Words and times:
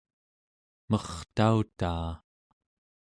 mertautaa 0.89 2.07